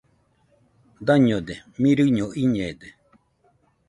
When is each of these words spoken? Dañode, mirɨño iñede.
Dañode, 1.09 1.55
mirɨño 1.81 2.25
iñede. 2.43 2.89